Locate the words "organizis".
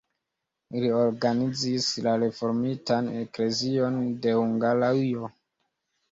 0.99-1.89